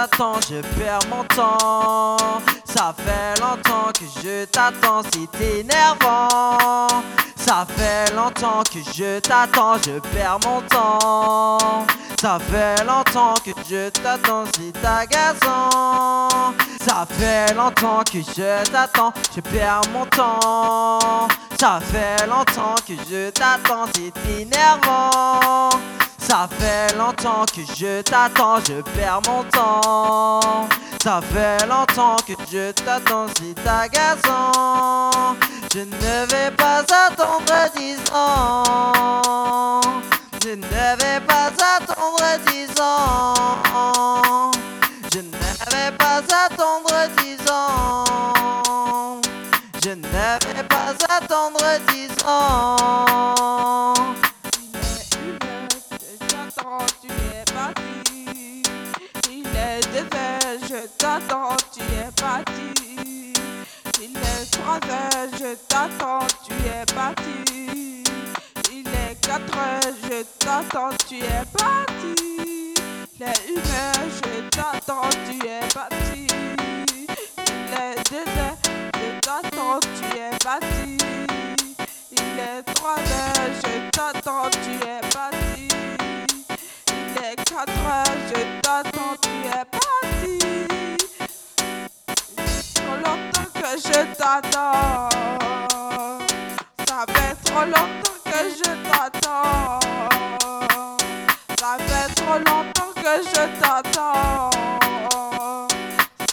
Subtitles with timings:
[0.00, 2.16] t'attends, je perds mon temps.
[2.64, 6.86] Ça fait longtemps que je t'attends, c'est énervant.
[7.36, 11.86] Ça fait longtemps que je t'attends, je perds mon temps.
[12.20, 16.54] Ça fait longtemps que je t'attends, c'est agaçant.
[16.80, 21.28] Ça fait longtemps que je t'attends, je perds mon temps.
[21.58, 25.70] Ça fait longtemps que je t'attends, c'est énervant.
[26.30, 30.68] Ça fait longtemps que je t'attends, je perds mon temps.
[31.02, 35.34] Ça fait longtemps que je t'attends, c'est agaçant.
[35.74, 39.80] Je ne vais pas attendre dix ans.
[40.40, 42.49] Je ne vais pas attendre dix ans.
[65.50, 68.04] Je t'attends, tu es parti.
[68.72, 72.74] Il est quatre heures, je t'attends, tu es parti.
[73.16, 76.26] Il est une heure, je t'attends, tu es parti.
[77.46, 78.58] Il est deux heures,
[78.94, 80.98] je t'attends, tu es parti.
[82.12, 85.68] Il est trois heures, je t'attends, tu es parti.
[86.88, 90.34] Il est quatre heures, je t'attends, tu es parti.
[92.74, 95.39] Trop longtemps que je t'attends.
[97.60, 99.80] Trop longtemps que je t'attends.
[101.58, 104.50] Ça fait trop longtemps que je t'attends.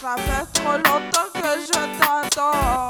[0.00, 2.88] Ça fait trop longtemps que je t'attends.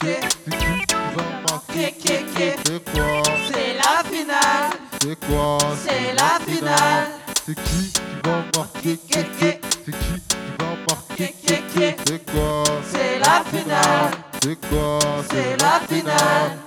[0.00, 0.30] C'est
[2.84, 3.22] quoi
[3.52, 7.06] C'est la finale, C'est quoi c'est la finale.
[7.46, 11.34] C'est qui qui va marquer C'est qui qui va marquer
[12.06, 14.10] C'est quoi C'est la finale,
[14.42, 14.98] C'est quoi
[15.30, 16.58] c'est la finale.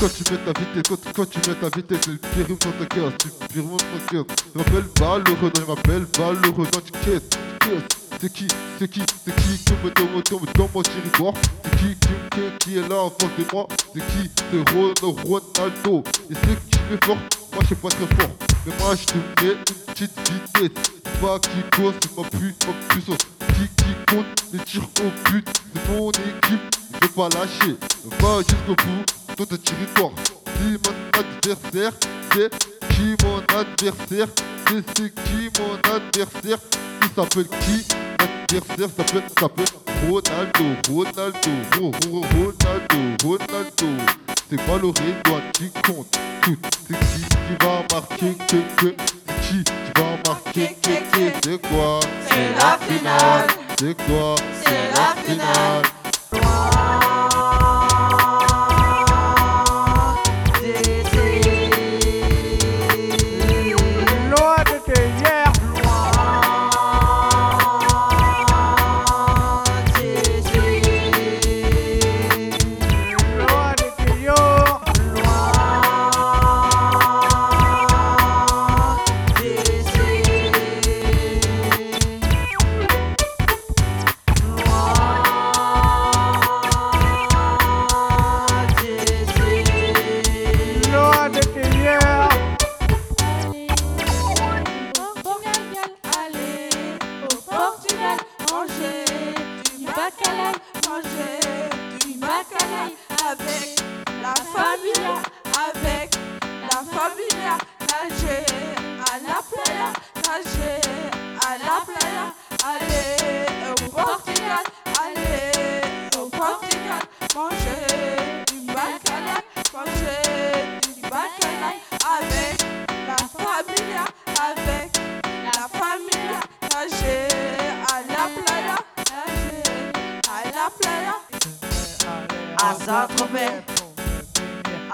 [0.00, 2.86] Quand tu mets ta vitesse, quand, quand tu mets ta vitesse, le pire dans ta
[2.86, 4.24] cœur, tu pire dans ta cœur.
[4.52, 8.01] Je m'appelle Valoreux, je m'appelle Valoreux, dans tu caisses, tu caisses.
[8.22, 8.46] C'est qui,
[8.78, 11.34] c'est qui, c'est qui qui me tombe, dans mon territoire?
[11.64, 13.66] C'est qui, qui, qui, est là en face de moi?
[13.92, 16.04] C'est qui, c'est Ron- Ronaldo?
[16.30, 18.30] Et c'est qui est fort, moi je suis pas très fort.
[18.64, 20.70] Mais moi je te mets une petite vitesse.
[21.04, 23.18] C'est pas qui cause, c'est ma, pu, ma puissance
[23.56, 27.76] Qui, qui compte les tirs au but C'est mon équipe, je vais pas lâcher.
[28.20, 29.04] Va jusqu'au bout
[29.36, 30.10] dans ton territoire.
[30.46, 31.92] Si mon adversaire,
[32.32, 32.50] c'est
[32.94, 34.28] qui mon adversaire?
[34.68, 36.58] C'est c'est qui mon adversaire.
[37.02, 37.84] Il s'appelle qui?
[38.22, 39.66] L'adversaire s'appelle s'appelle
[40.08, 44.02] Ronaldo Ronaldo Ro- Ro- Ronaldo Ronaldo
[44.50, 48.94] C'est pas le Redouane qui compte C'est qui qui va marquer que que
[49.26, 53.46] C'est qui qui va marquer que que C'est quoi C'est la finale.
[53.78, 54.34] C'est quoi?
[54.64, 55.82] C'est la finale.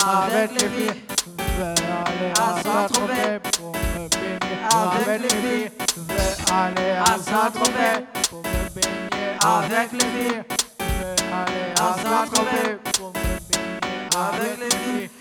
[0.07, 1.03] Avec les filles.
[1.39, 3.41] Je vais aller à Saint-Tropez
[4.71, 5.71] avec les les filles.
[6.99, 7.19] à
[9.59, 10.09] avec les
[11.81, 12.71] à Saint-Tropez
[14.15, 15.18] avec les filles.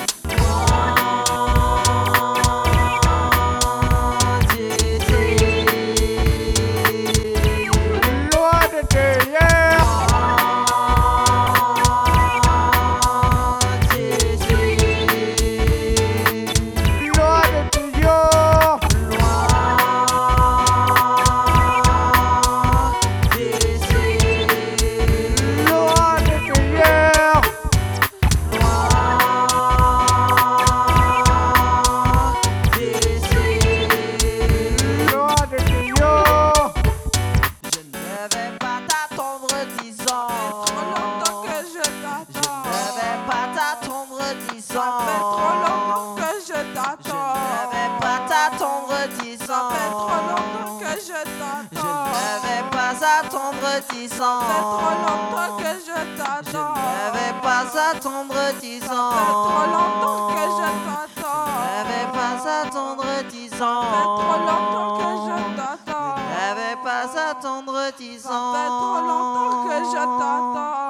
[54.09, 54.39] Dix ans.
[54.42, 56.74] Ça fait trop longtemps que je Je t'attends.
[56.75, 59.12] ne vais pas attendre dix Ça ans.
[59.12, 61.48] fait trop longtemps que je t'attends.
[61.57, 63.81] Je ne vais pas attendre dix Ça ans.
[63.83, 66.15] fait trop longtemps que je t'attends.
[66.18, 68.54] Je ne vais pas attendre dix Ça ans.
[68.54, 70.87] fait trop longtemps que je t'attends.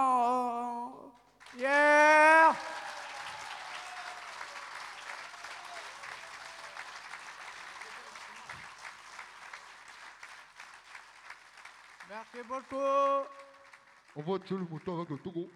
[12.18, 12.84] Merci beaucoup.
[14.16, 15.48] On voit tout le montant avec le Togo.